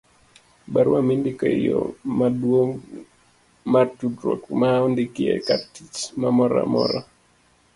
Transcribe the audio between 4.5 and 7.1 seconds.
ma ondiki e kartich moramora